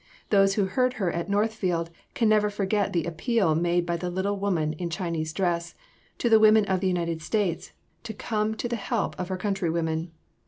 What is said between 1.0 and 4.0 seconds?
at Northfield can never forget the appeal made by